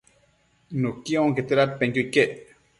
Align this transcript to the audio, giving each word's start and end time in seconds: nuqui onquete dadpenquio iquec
nuqui 0.81 1.13
onquete 1.25 1.53
dadpenquio 1.59 2.01
iquec 2.05 2.31